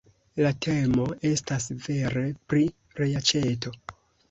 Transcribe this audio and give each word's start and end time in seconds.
La 0.45 0.51
temo 0.65 1.05
estas 1.33 1.69
vere 1.85 2.25
pri 2.55 2.65
reaĉeto! 3.03 3.79